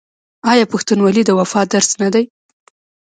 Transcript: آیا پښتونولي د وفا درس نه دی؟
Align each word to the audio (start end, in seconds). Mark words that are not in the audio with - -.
آیا 0.51 0.65
پښتونولي 0.73 1.21
د 1.25 1.29
وفا 1.39 1.61
درس 1.73 1.89
نه 2.01 2.09
دی؟ 2.13 2.25